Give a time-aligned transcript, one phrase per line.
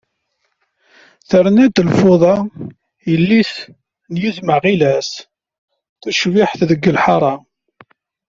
[1.29, 2.35] Terna-d lfuḍa,
[3.09, 3.53] yelli-s
[4.11, 5.09] n yizem aɣilas
[6.01, 7.33] tucbiḥt deg lḥara.